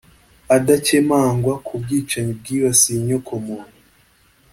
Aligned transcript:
adakemangwa 0.55 1.53
ku 1.65 1.73
bwicanyi 1.81 2.31
bwibasiye 2.39 2.97
inyoko 2.99 3.31
muntu 3.45 3.77